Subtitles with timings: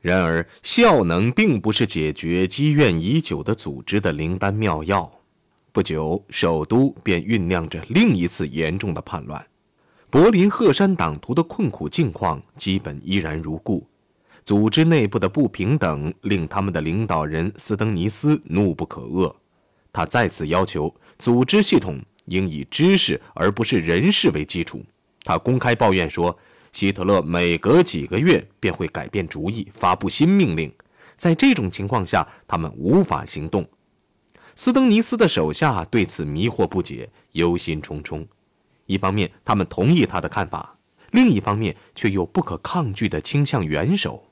[0.00, 5.10] 然而，效能并不是解决积怨已久的组织的灵丹妙药。
[5.72, 9.44] 不久，首都便酝酿着另一次严重的叛乱。
[10.08, 13.84] 柏林鹤山党徒的困苦境况基本依然如故，
[14.44, 19.34] 组织内部的不平等令他们的领导人斯登尼斯怒不可遏。
[19.92, 24.80] 他再次要求组织系统应以知识而不是人事为基础。
[25.24, 26.38] 他公开抱怨说。
[26.72, 30.72] 希特勒每隔几个月便会改变主意，发布新命令。
[31.16, 33.68] 在这种情况下，他们无法行动。
[34.54, 38.26] 斯登尼斯的手下对此迷惑不解，忧心忡忡。
[38.86, 40.76] 一方面，他们同意他的看法；
[41.10, 44.24] 另一方面，却又不可抗拒地倾向元首。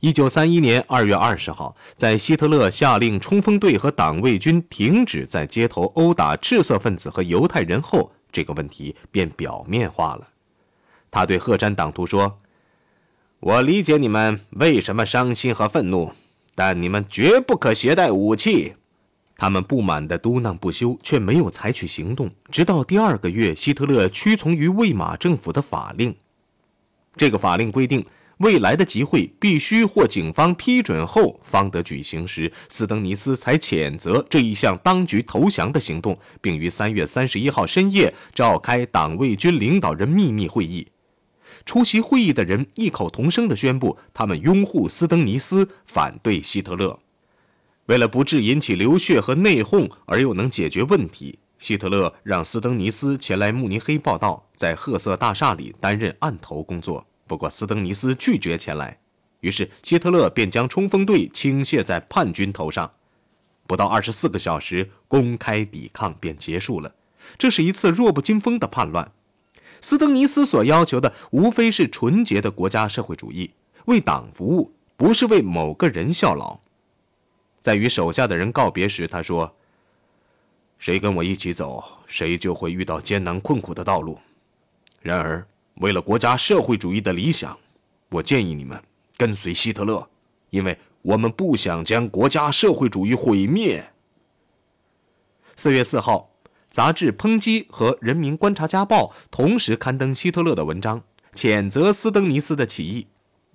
[0.00, 8.12] 一九三一年二月二十号，在希特勒下令冲锋队和党卫军停止在街头殴打赤色分子和犹太人后。
[8.32, 10.26] 这个问题便表面化了。
[11.10, 12.40] 他对赫山党徒说
[13.38, 16.10] ：“我理解你们为什么伤心和愤怒，
[16.54, 18.74] 但你们绝不可携带武器。”
[19.36, 22.30] 他们不满的嘟囔不休，却没有采取行动。
[22.50, 26.14] 直到第二个月，希特勒屈从于魏玛政府的法令。
[27.16, 28.04] 这个法令规定。
[28.42, 40.88] 未来的集会必须获警方批准后方得举行时，斯登尼斯才谴责这一项当局投降的行动，并于三月三十一号深夜召开党卫军领导人秘密会议。
[41.64, 46.98] 出席会议的人异口同声地宣布，他们拥护斯登尼斯，反对希特勒。
[47.86, 57.06] 为了不致引起流血和内讧，而又能解决问题，希特勒让斯登尼斯前来慕尼黑报道，在褐色大厦里担任案头工作。
[57.32, 58.98] 不过，斯登尼斯拒绝前来，
[59.40, 62.92] 于是希特勒便将冲锋队倾泻在叛军头上。
[63.66, 66.94] 不到二十四个小时，公开抵抗便结束了。
[67.38, 69.10] 这是一次弱不禁风的叛乱。
[69.80, 73.54] 斯登尼斯所要求的无非是纯洁的国家社会主义，
[73.86, 76.60] 为党服务，不是为某个人效劳。
[77.62, 79.56] 在与手下的人告别时，他说
[80.78, 84.18] ：“谁跟我一起走，谁就会遇到艰难困苦的道路。
[85.00, 85.42] 然而。”
[85.76, 87.58] 为了国家社会主义的理想，
[88.10, 88.80] 我建议你们
[89.16, 90.08] 跟随希特勒，
[90.50, 93.92] 因为我们不想将国家社会主义毁灭。
[95.56, 96.30] 四月四号，
[96.68, 101.02] 杂志《抨击》和《人民观察家报》同时刊登希特勒的文章，
[101.34, 103.06] 谴责斯登尼斯的起义。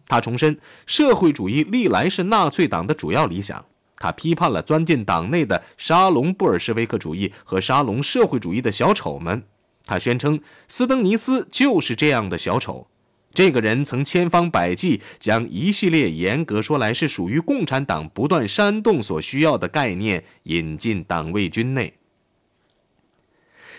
[0.08, 3.66] 他重申，社会主义历来是纳粹党的主要理想。
[3.98, 9.44] 他批判了钻进党内的沙龙布尔什维克主义和沙龙社会主义的小丑们。
[9.88, 12.88] 他宣称，斯登尼斯就是这样的小丑。
[13.34, 21.94] 这个人曾千方百计将一系列严格说来是属于共产党不断煽动所需要的概念引进党卫军内。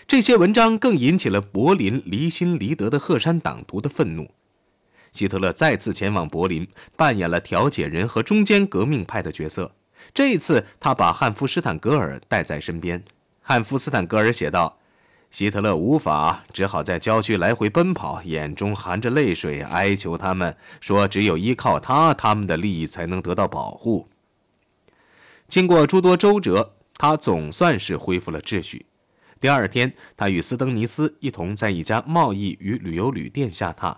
[0.07, 4.31] 这些文章更引起了柏林离心离德的赫山党徒的愤怒。
[5.11, 9.75] 希特勒再次前往柏林，扮演了调解人和中间革命派的角色。
[10.13, 13.03] 这一次，他把汉夫斯坦格尔带在身边。
[13.41, 14.79] 汉夫斯坦格尔写道。
[15.29, 24.07] 希特勒无法，只好在郊区来回奔跑，眼中含着泪水，哀求他们说：“只有依靠他，他们的利益才能得到保护。”
[25.47, 28.87] 经过诸多周折，他总算是恢复了秩序。
[29.39, 33.97] 第二天，他与斯登尼斯一同在一家贸易与旅游旅店下榻。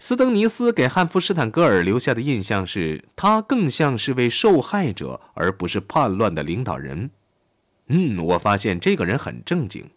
[0.00, 7.10] 斯登尼斯给汉弗施坦格尔留下的印象是他更像是位受害者，而不是叛乱的领导人。
[7.86, 9.88] 嗯，我发现这个人很正经。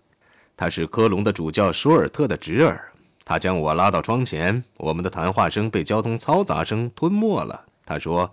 [0.61, 2.91] 他是科隆的主教舒尔特的侄儿。
[3.25, 7.65] 他将我拉到窗前，我们的谈话声被交通嘈杂声吞没了。
[7.83, 8.31] 他说：“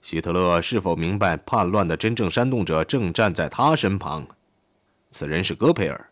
[0.00, 4.24] 希特勒是否明白叛乱的真正煽动者正站在他身旁？
[5.10, 6.08] 此人是戈培尔。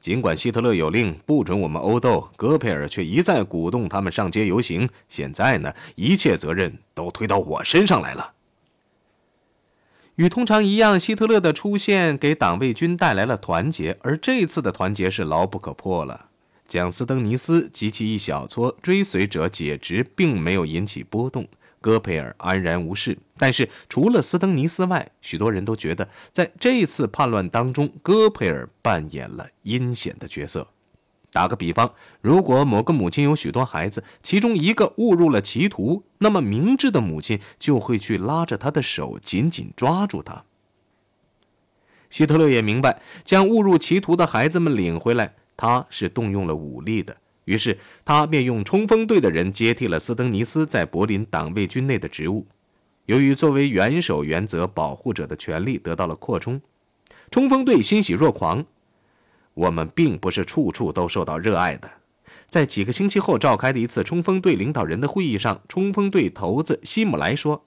[0.00, 4.88] 尽管希特勒有令不准我们殴斗，戈培尔却一再鼓动他们上街游行。
[5.06, 8.32] 现在呢，一切责任都推到我身上来了。”
[10.18, 16.26] 与通常一样，希特勒的出现给党卫军带来了团结，而这次的团结是牢不可破了。
[16.66, 21.46] 将斯登尼斯及其一小撮追随者解职，并没有引起波动，
[21.80, 23.16] 戈培尔安然无事。
[23.36, 30.66] 但是，除了斯登尼斯外，许多人都觉得，在这次叛乱当中，戈培尔扮演了阴险的角色。
[31.30, 40.44] 打个比方，如果某个母亲有许多孩子，其中一个误入了歧途，那么明智的母亲就会去拉着他的手，紧紧抓住他。
[42.08, 47.16] 希特勒也明白，将误入歧途的孩子们领回来，他是动用了武力的。
[47.44, 52.46] 于是，他便用冲锋队的人接替了斯登尼斯在柏林党卫军内的职务。
[53.04, 56.60] 由于作为元首原则保护者的权利得到了扩充，
[57.30, 58.64] 冲锋队欣喜若狂。
[59.58, 61.90] 我们并不是处处都受到热爱的，
[62.46, 67.64] 在几个星期后召开的一次冲锋队领导人的会议上，冲锋队头子希姆莱说：“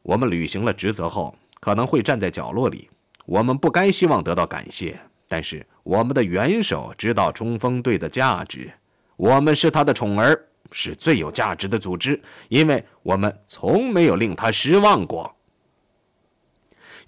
[0.00, 2.88] 我们履行了职责后，可能会站在角落里。
[3.26, 8.72] 我们不该希望得到感谢，但是我们的元首知道冲锋队的价值。
[9.18, 12.18] 我们是他的宠儿，是最有价值的组织，
[12.48, 15.36] 因为我们从没有令他失望过。”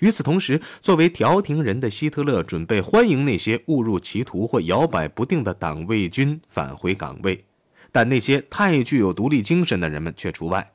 [0.03, 7.45] 与此同时，作为调停人的希特勒准备欢迎那些误入歧途或摇摆不定的党卫军返回岗位，
[7.93, 10.73] 但那些太具有独立精神的人们却除外。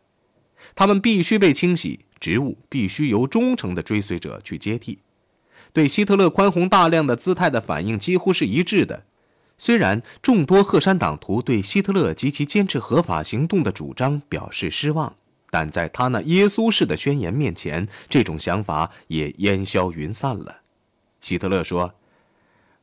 [0.73, 4.99] 他们必须被清洗，职务必须由忠诚的追随者去接替。
[5.73, 9.03] 对希特勒宽宏大量的姿态的反应几乎是一致的。
[9.57, 15.17] 虽然众多赫山党徒对希特勒及其坚持合法行动的主张表示失望。
[15.49, 20.61] 但在他那耶稣式的宣言面前，这种想法也烟消云散了。
[21.21, 21.93] 希特勒说：“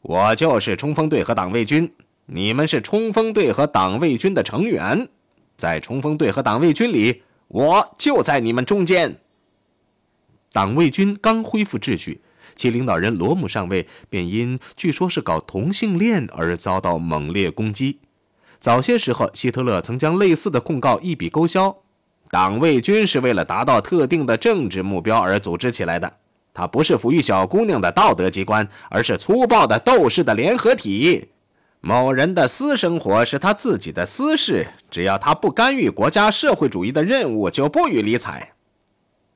[0.02, 1.92] 我就是冲锋队和党卫军，
[2.26, 5.08] 你们是冲锋队和党卫军的成员，
[5.56, 9.18] 在冲锋队和党卫军里，我就在你们中间。”
[10.52, 12.22] 党卫军刚恢复秩序，
[12.54, 17.98] 其领导人罗姆上尉便因据说是搞同性恋而遭到猛烈攻击。
[18.58, 21.83] 早些时候，希特勒曾将类似的控告一笔勾销。
[22.30, 26.12] 党卫军是为了达到特定的政治目标而组织起来的，
[26.52, 31.28] 它不是抚育小姑娘的道德机关，而是粗暴的斗士的联合体。
[31.80, 38.52] 某人的私生活是他自己的私事，只要他不干预国家社会主义的任务，就不予理睬。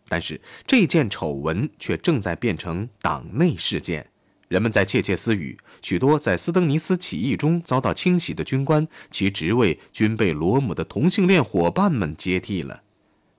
[0.08, 4.06] 但是这件丑闻却正在变成党内事件，
[4.48, 5.56] 人们在窃窃私语。
[5.80, 12.82] 许多在斯登尼斯起义中遭到清洗的军官，其职位均被罗姆的同性恋伙伴们接替了。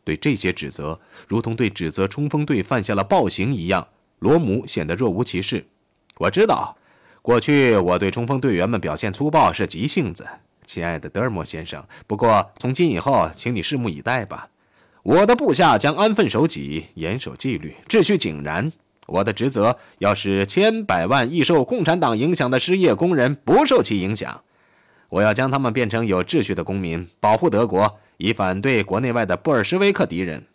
[0.03, 3.87] 对这些指责，如同对指责冲锋队犯下了暴行一样，
[4.19, 5.67] 罗姆显得若无其事。
[6.17, 6.77] 我知道，
[7.21, 10.27] 过去我对冲锋队员们表现粗暴是急性子，
[10.65, 11.85] 亲爱的德尔莫先生。
[12.07, 14.49] 不过从今以后，请你拭目以待吧。
[15.03, 18.71] 我的部下将安分守己，严守纪律，秩序井然。
[19.09, 24.41] 我的职责要使千百万易受共产党影响的失业工人不受其影响。
[25.09, 27.99] 我要将他们变成有秩序的公民，保护德国。
[28.21, 30.45] 以反对国内外的布尔什维克敌人。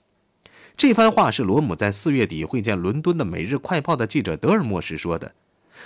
[0.76, 5.32] 这番话是罗姆在四月底会见伦敦的《每日快报》的记者德尔莫时说的。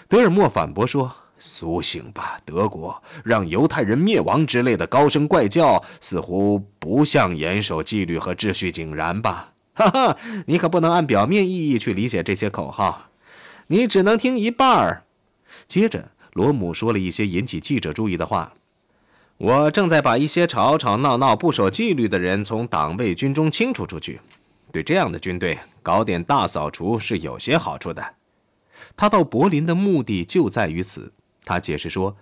[0.09, 3.01] 德尔莫反驳说：“苏醒吧，德国！
[3.23, 10.17] 让犹太人灭亡之类的高声怪叫，似乎不像严守纪律和秩序井然吧？”哈哈，
[10.47, 13.11] 你可不能按表面意义去理解这些口号，
[13.69, 15.05] 你只能听一半儿。
[15.69, 18.55] 接着，罗姆说了一些引起记者注意的话。
[19.37, 24.21] 我正在把一些吵吵闹闹、不守纪律的人从党卫军中清除出去。
[24.73, 28.05] 对这样的军队搞点大扫除是有些好处的。
[28.97, 31.13] 他到柏林的目的就在于此。
[31.45, 32.17] 他解释说，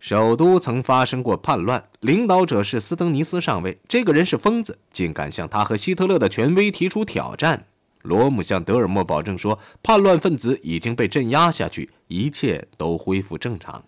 [0.00, 3.78] 首都曾发生过叛乱，领导者是斯登尼斯上尉。
[3.86, 7.66] 这个人是疯子，竟敢向他和希特勒的权威提出挑战。
[8.00, 13.84] 罗姆向德尔莫保证说，叛乱分子已经被镇压下去，一切都恢复正常。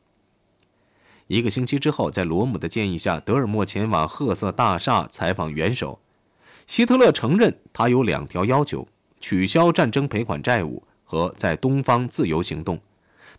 [1.28, 5.98] 一个星期之后，在罗姆的建议下，德尔莫前往褐色大厦采访元首。
[6.66, 8.86] 希特勒承认他有两条要求：
[9.18, 12.78] 取消战争赔款债务和在东方自由行动。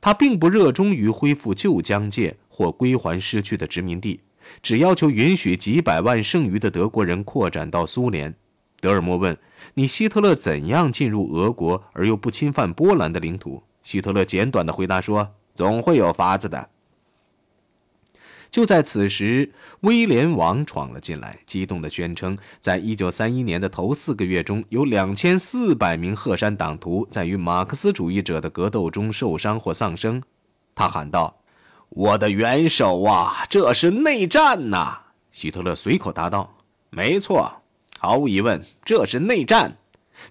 [0.05, 4.19] 他并不热衷于恢复旧疆界或归还失去的殖民地，
[4.61, 8.35] 只要求允许几百万剩余的德国人扩展到苏联。
[8.81, 9.37] 德尔莫问
[9.75, 16.67] ：“你希特勒怎样进入俄国而又不侵犯波兰的领土？”希特勒简短的回答说：“总会有法子的。”
[18.53, 30.21] 就在此时，威廉王闯了进来，激动地宣称，在一九三一年的头四个月中，有两千四百名鹤山党徒在与马克思主义者的格斗中受伤或丧生。
[30.75, 31.39] 他喊道
[31.89, 34.99] ：“我的元首啊，这是内战呐！”
[35.33, 36.55] 希特勒随口答道
[36.91, 37.63] ：“没错，
[37.97, 39.79] 毫无疑问，这是内战。”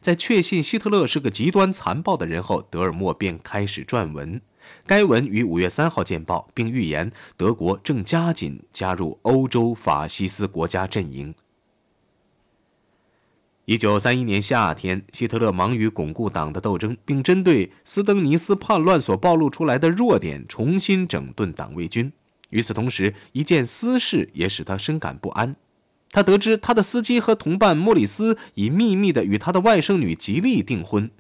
[0.00, 4.40] 在确信希特勒是个极端残暴的人后，德尔莫便开始撰文。
[4.86, 11.34] 该文于五月三号见报，并预言德国正加紧加入欧洲法西斯国家阵营。
[13.64, 22.12] 一九三一年夏天，希特勒忙于巩固党的斗争，并针对斯登尼斯叛乱所暴露出来的弱点重新整顿党卫军。
[22.50, 25.54] 与此同时，一件私事也使他深感不安。
[26.10, 31.10] 他得知他的司机和同伴莫里斯已秘密地与他的外甥女吉利订婚。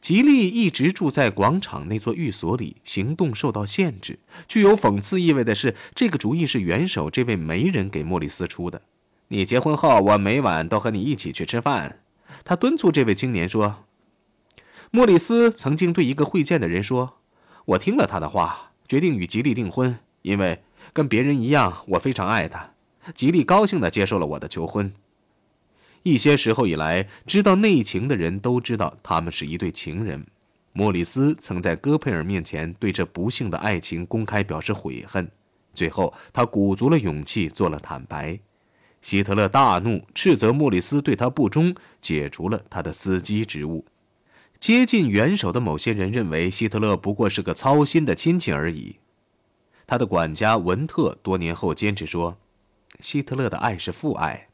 [0.00, 4.18] 吉利一直住在广场那座寓所里，行动受到限制。
[4.46, 8.82] 具有讽刺意味的是，这个主意是元首这位媒人给莫里斯出的。
[9.28, 12.00] 你结婚后，我每晚都和你一起去吃饭。
[12.44, 13.84] 他敦促这位青年说。
[14.92, 17.18] 莫里斯曾经对一个会见的人说
[17.74, 20.62] ：“我听了他的话，决定与吉利订婚，因为
[20.92, 22.70] 跟别人一样，我非常爱他。
[23.12, 24.92] 吉利高兴地接受了我的求婚。
[26.06, 30.24] 一些时候以来，知道内情的人都知道他们是一对情人。
[30.72, 35.28] 莫里斯曾在戈佩尔面前对这不幸的爱情公开表示悔恨，
[35.74, 38.38] 最后他鼓足了勇气做了坦白。
[39.02, 43.84] 希特勒大怒，斥责莫里斯对他不忠，解除了他的司机职务。
[44.60, 49.00] 接近元首的某些人认为，希特勒不过是个操心的亲戚而已。
[49.88, 52.38] 他的管家文特多年后坚持说，
[53.00, 54.46] 希特勒的爱是父爱，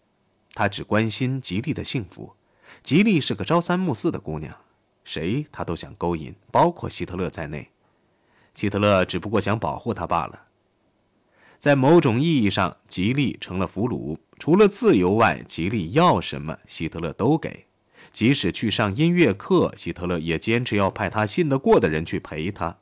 [0.54, 2.34] 他只关心吉利的幸福。
[2.82, 4.56] 吉利是个朝三暮四的姑娘。
[5.04, 7.70] 谁他都想勾引，包括希特勒在内。
[8.54, 10.46] 希特勒只不过想保护他罢了。
[11.58, 14.18] 在某种意义上，吉利成了俘虏。
[14.38, 17.66] 除了自由外，吉利要什么，希特勒都给。
[18.10, 22.78] 即使去上音乐课，希特勒也坚持要派他信得过的人去陪他。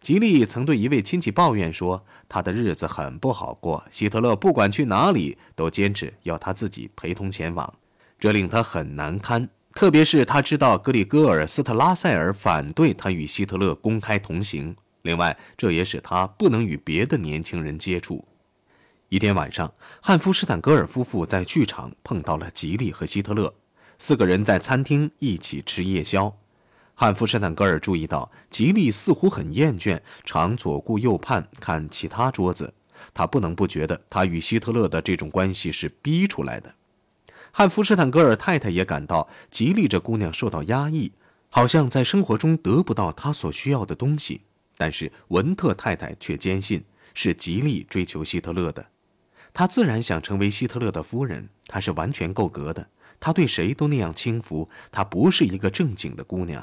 [0.00, 3.84] 吉利曾对一位亲戚抱怨说，他的日子很不好过。
[3.90, 7.72] 希特勒不管去哪里，都坚持要他自己陪同前往，
[8.18, 9.46] 这令他很难堪。
[9.74, 18.24] 特别是他知道格里戈尔·斯特拉塞尔反对他与希特勒公开同行，另外这也使他不能与别的年轻人接触。
[19.10, 23.52] 一天晚上，汉夫施坦格尔夫妇在剧场碰到了吉利和希特勒，
[23.98, 26.34] 四个人在餐厅一起吃夜宵。
[27.00, 32.74] 汉夫施坦格尔注意到吉利似乎很厌倦，常左顾右盼看其他桌子，
[33.14, 36.74] 他不能不觉得他与希特勒的这种关系是逼出来的。
[37.52, 41.10] 汉弗施坦格尔太太也感到吉利这姑娘受到压抑，
[41.48, 44.42] 好像在生活中得不到她所需要的东西。
[44.76, 48.86] 但是文特太太却坚信是吉利追求希特勒的，
[49.54, 52.86] 她自然想成为希特勒的夫人，她是完全够格的。
[53.18, 56.62] 她对谁都那样轻浮，她不是一个正经的姑娘。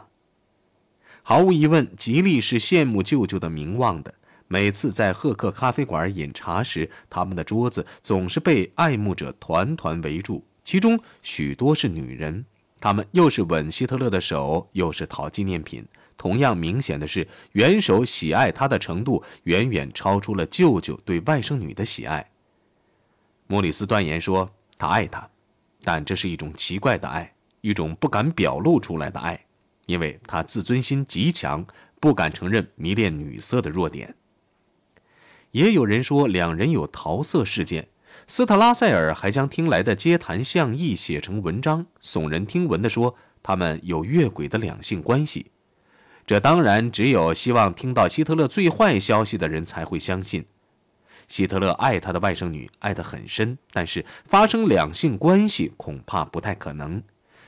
[1.29, 4.13] 毫无疑问，吉利是羡慕舅舅的名望的。
[4.47, 10.41] 每次在赫克咖啡馆饮茶时，他们的桌子总是被爱慕者团团围住。
[10.63, 12.45] 其中许多是女人，
[12.79, 15.85] 她们又是吻希特勒的手，又是讨纪念品。
[16.15, 22.25] 同样明显的是，元首喜爱他的程度远远超出了舅舅对外甥女的喜爱。
[23.47, 25.29] 莫里斯断言说，他爱她，
[25.83, 29.37] 但这是一种奇怪的爱，一种不敢表露出来的爱，
[29.87, 31.65] 因为他自尊心极强，
[31.99, 34.15] 不敢承认迷恋女色的弱点。
[35.51, 37.87] 也有人说，两人有桃色事件。
[38.27, 45.51] 斯特拉塞尔还将听来的街谈巷议写成文章，耸人听闻地说他们有越轨的两性关系。
[46.25, 50.45] 这当然只有希望听到希特勒最坏消息的人才会相信。
[51.27, 57.01] 希特勒爱他的外甥女，爱得很深，但是发生两性关系恐怕不太可能。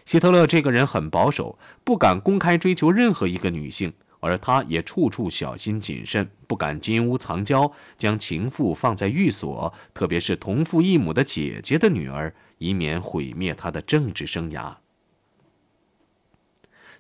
[0.10, 3.94] 希特勒这个人很保守，不敢公开追求任何一个女性。
[4.22, 14.78] 而他也处处小心谨慎，不敢金屋藏娇，将情妇放在寓所，特别是同父异母的姐姐的女儿，以免毁灭他的政治生涯。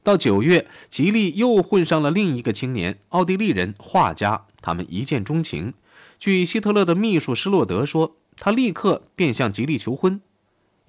[0.03, 5.73] 到九月，吉利又混上了另一个青年，奥地利人画家，他们一见钟情。
[6.19, 10.21] 据希特勒的秘书施洛德说，他立刻便向吉利求婚。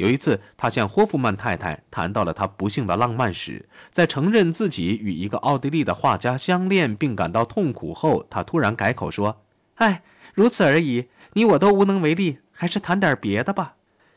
[0.00, 3.68] 有一次，他向霍夫曼太太谈到了他不幸的浪漫史。
[3.92, 9.42] 在承认自己与一个奥地利的画家相恋并感到痛苦后，他突然改口说
[9.76, 10.02] ：“哎，
[10.32, 13.74] 如此而已，你我都无能为力，还是谈点别的吧。”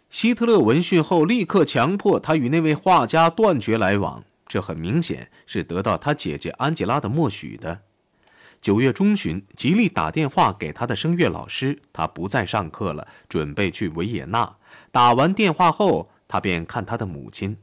[0.10, 4.24] 希特勒闻讯后，立刻强迫他与那位画家断绝来往。
[4.48, 7.82] 这很明显是得到他姐姐安吉拉的默许的。
[8.62, 14.56] 九月中旬，吉利打电话给他的声乐老师，他不再上课了，准备去维也纳。
[14.94, 17.58] 打完电话后，他便看他的母亲。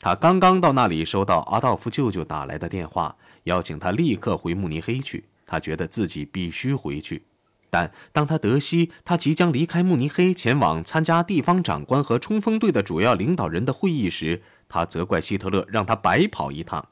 [0.00, 5.24] 他刚刚到那里，收到阿道夫舅舅打来的电话，邀请他立刻回慕尼黑去。
[5.46, 7.22] 他觉得自己必须回去，
[7.70, 16.86] 但当他得悉他即将离开慕尼黑，前往参加地方长官和冲锋队的主要领导人的会议时，他责怪希特勒让他白跑一趟。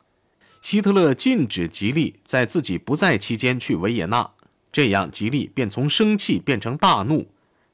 [0.62, 4.30] 希特勒禁止吉利在自己不在期间去维也纳，
[4.72, 7.28] 这样吉利便从生气变成大怒。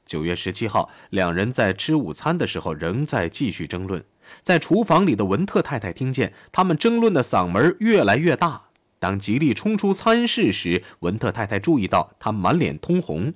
[0.09, 4.03] 九月十七号，两人在吃午餐的时候仍在继续争论。
[4.41, 8.63] 在厨房里的文特太太听见他们争论的嗓门越来越大。
[8.97, 13.35] 当吉利冲出餐室时，文特太太注意到他满脸通红。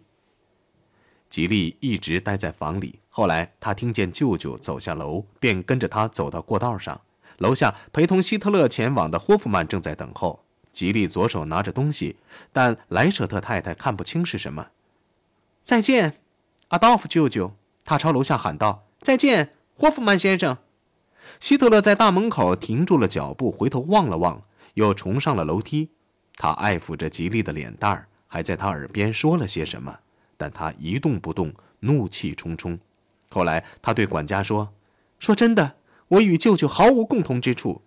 [1.30, 3.00] 吉利一直待在房里。
[3.08, 7.00] 后来他听见舅舅走下楼，便跟着他走到过道上。
[7.38, 10.44] 楼下陪同希特勒前往的霍夫曼正在等候。
[10.72, 12.16] 吉利左手拿着东西，
[12.52, 14.70] 但莱舍特太太看不清是什么。
[15.62, 16.23] 再见。
[16.74, 20.58] 阿道夫舅舅，他朝楼下喊道：“再见，霍夫曼先生。”
[21.40, 24.42] 希特勒在大门口停住了脚步，回头望了望，
[24.74, 25.92] 又重上了楼梯。
[26.36, 30.00] 他爱抚着吉利的脸蛋儿，还在他耳边说了些什么。
[30.36, 32.80] 但他一动不动，怒气冲冲。
[33.30, 34.74] 后来，他对管家说
[35.20, 35.76] ：“说真的，
[36.08, 37.84] 我与舅舅毫无共同之处。”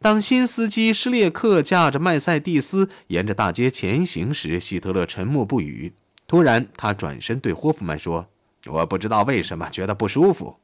[0.00, 5.92] 当新司机施列克驾着麦塞蒂斯沿着大街前行时，希特勒沉默不语。
[6.26, 8.28] 突然，他转身对霍夫曼说
[8.66, 10.58] ：“我不知道为什么觉得不舒服。”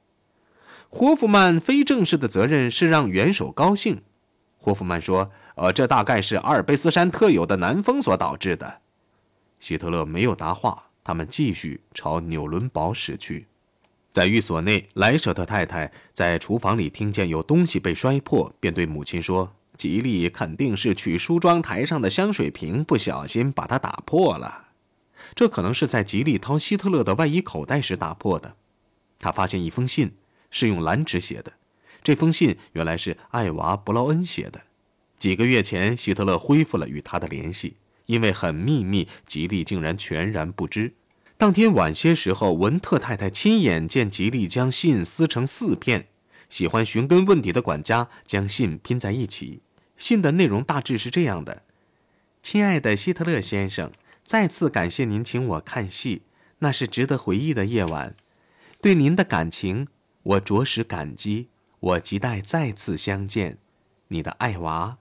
[0.88, 4.02] 霍夫曼非正式的责任是让元首高兴。
[4.56, 8.80] 霍夫曼说：“呃，这大概是阿尔卑斯山特有的南风所导致的。”
[9.60, 13.46] 希特勒没有答话，他们继续朝纽伦堡驶去。
[14.10, 24.59] 在寓所内，莱舍特太太在厨房里听见有东西被摔破，便对母亲说：“吉利肯定是取梳妆台上的香水瓶，不小心把它打破了。
[25.34, 28.56] 这可能是在吉利掏希特勒的外衣口袋时打破的。
[29.18, 30.12] 他发现一封信，
[30.50, 31.52] 是用蓝纸写的。
[32.02, 34.62] 这封信原来是艾娃·布劳恩写的。
[35.18, 40.94] 几个月前，希特勒恢复了与他的联系。”因为很秘密，吉利竟然全然不知。
[41.36, 46.08] 当天晚些时候，文特太太亲眼见吉利将信撕成四片。
[46.48, 49.62] 喜欢寻根问底的管家将信拼在一起。
[49.96, 51.62] 信的内容大致是这样的
[52.42, 53.92] ：“亲爱的希特勒先生，
[54.24, 56.22] 再次感谢您请我看戏，
[56.60, 58.14] 那是值得回忆的夜晚。
[58.80, 59.88] 对您的感情，
[60.22, 61.48] 我着实感激。
[61.80, 63.58] 我期待再次相见。
[64.08, 64.98] 你的爱娃。”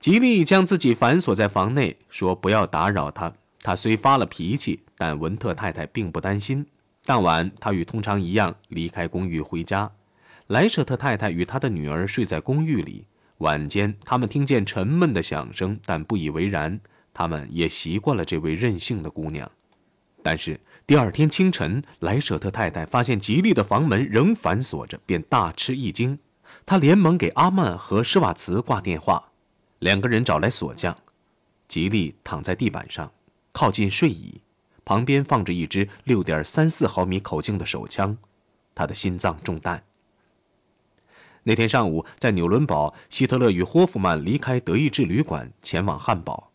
[0.00, 6.66] 吉利将自己反锁在房内，说：“不要打扰他。”他虽发了脾气，但文特太太并不担心。
[7.04, 9.90] 当晚，他与通常一样离开公寓回家。
[10.48, 13.06] 莱舍特太太与他的女儿睡在公寓里。
[13.38, 16.80] 晚间，他们听见沉闷的响声，但不以为然。
[17.14, 19.50] 他们也习惯了这位任性的姑娘。
[20.22, 26.18] 但是第二天清晨，莱舍特太太发现吉利的房门仍反锁着，便大吃一惊。
[26.66, 29.30] 她连忙给阿曼和施瓦茨挂电话。
[29.78, 30.96] 两个人找来锁匠，
[31.68, 33.12] 吉利躺在地板上，
[33.52, 34.40] 靠近睡椅，
[34.84, 38.16] 旁边放着一支六点三四毫米口径的手枪，
[38.74, 39.84] 他的心脏中弹。
[41.42, 46.50] 那天上午，在纽伦堡，希特勒与霍夫曼离开德意志旅馆，前往汉堡。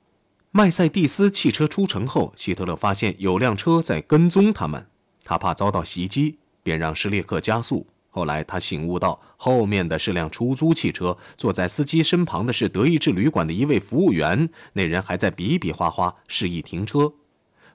[0.51, 4.87] 麦塞蒂斯汽车出城后，希特勒发现有辆车在跟踪他们，
[5.23, 7.85] 他怕遭到袭击，便让施列克加速。
[8.09, 14.49] 后来他醒悟到，后面的是辆出租汽车，坐在司机身旁的是德意志旅馆的一位服务员。
[14.73, 17.13] 那人还在比比划划示意停车。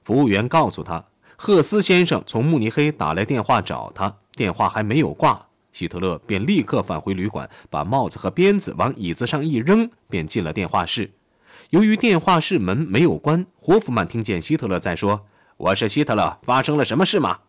[0.03, 1.05] 服务员告诉他，
[1.37, 5.47] 赫斯先生从慕尼黑打来电话找他，电话还没有挂。
[5.71, 11.09] 希特勒便立刻返回旅馆，把帽子和鞭子往椅子上一扔，便进了电话室。
[11.71, 15.25] 由于电话室门没有关，霍夫曼听见希特勒在说
[15.57, 17.39] ：“我是希特勒，发生了什么事吗？”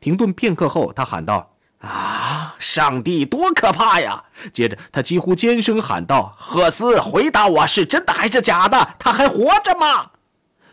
[0.00, 1.50] 停顿片刻后，他喊道。
[1.78, 2.56] 啊！
[2.58, 4.24] 上帝，多可怕呀！
[4.54, 8.96] 接着，他几乎尖声喊道：“赫斯，回答我是真的还是假的？
[8.98, 10.10] 他还活着吗？”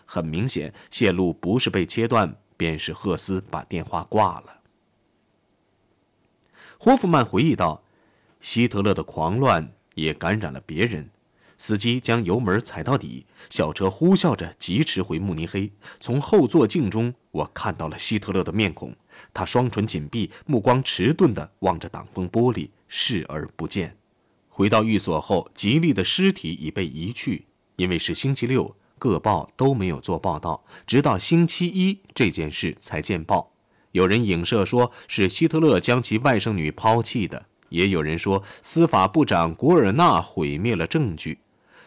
[0.07, 4.61] 很明显，线路不是被切断，便是赫斯把电话挂了。
[6.77, 7.83] 霍夫曼回忆道
[8.39, 11.09] ：“希特勒的狂乱也感染了别人。”
[11.61, 15.71] 司机将油门踩到底，小车呼啸着疾驰回慕尼黑。
[15.99, 18.95] 从后座镜中，我看到了希特勒的面孔。
[19.31, 23.95] 他双唇紧闭，目光迟钝地望着挡风玻璃，视而不见。
[24.49, 27.45] 回到寓所后，吉利的尸体已被移去，
[27.75, 30.65] 因为是星期六，各报都没有做报道。
[30.87, 33.53] 直到星期一，这件事才见报。
[33.91, 41.37] 有人影射说是希特勒将其外甥女抛弃的，也有人说司法部长古尔纳毁灭了证据。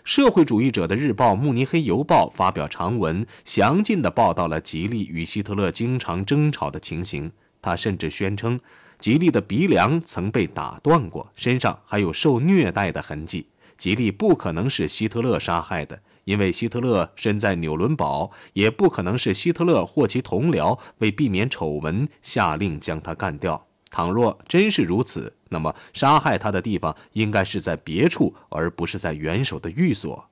[0.04, 7.32] 社会主义者的日报《慕尼黑邮报》发表长文，详尽地报道了吉利与希特勒经常争吵的情形。
[7.62, 8.60] 他甚至宣称，
[8.98, 13.46] 吉利的鼻梁曾被打断过，身上还有受虐待的痕迹。
[13.78, 23.66] 吉利不可能是希特勒杀害的，因为希特勒身在纽伦堡，也不可能是希特勒或其同僚为避免丑闻下令将他干掉。
[23.94, 30.28] 倘若真是如此，那么杀害他的地方应该是在别处，而不是在元首的寓所。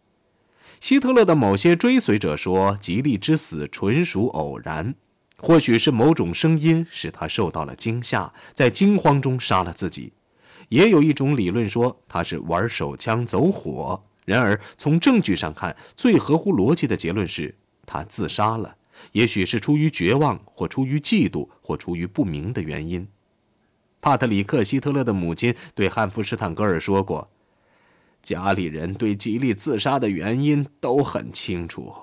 [0.81, 4.97] 希特勒的某些追随者说，吉利之死纯属偶然，
[5.39, 10.13] 或许是某种声音使他受到了惊吓，在惊慌中杀了自己。
[10.69, 14.03] 也有一种理论说他是玩手枪走火。
[14.25, 17.55] 然而从证据上看，最合乎逻辑的结论是
[17.87, 18.75] 他自杀了，
[19.13, 23.07] 也许是出于绝望，或出于嫉妒，或出于不明的原因。
[24.03, 27.31] 帕特里克·希特勒的母亲对汉弗施坦格尔说过
[28.21, 31.95] ：“家里人对吉利自杀的原因都很清楚。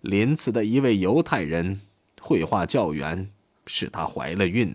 [0.00, 1.82] 林茨的一位犹太人
[2.18, 3.30] 绘画教员
[3.66, 4.74] 使她怀了孕。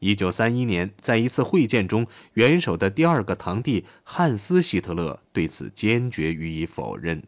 [0.00, 7.22] 一九三一年，在一次会见中，元首的第二个堂弟汉斯·希特勒对此坚决予以否认。”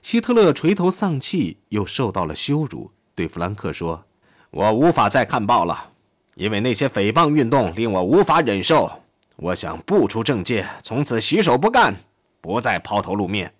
[0.00, 4.04] 希特勒垂头丧气，又受到了羞辱，对弗兰克说
[4.50, 5.90] ：“我无法再看报了，
[6.34, 8.90] 因为那些诽谤运动令我无法忍受。
[9.36, 11.94] 我想不出政界，从此洗手不干，
[12.40, 13.52] 不再抛头露面。”